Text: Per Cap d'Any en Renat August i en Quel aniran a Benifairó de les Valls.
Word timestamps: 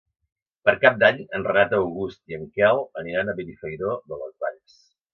Per 0.69 0.73
Cap 0.85 0.97
d'Any 1.03 1.19
en 1.39 1.45
Renat 1.49 1.77
August 1.81 2.23
i 2.33 2.39
en 2.39 2.49
Quel 2.57 2.83
aniran 3.05 3.33
a 3.35 3.39
Benifairó 3.43 3.97
de 4.13 4.23
les 4.25 4.39
Valls. 4.47 4.85